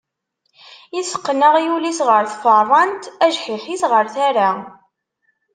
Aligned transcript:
Iteqqen 0.99 1.45
aɣyul-is 1.47 1.99
ɣer 2.07 2.23
tfeṛṛant, 2.33 3.03
ajḥiḥ-is 3.25 3.83
ɣer 3.91 4.05
tara. 4.13 4.49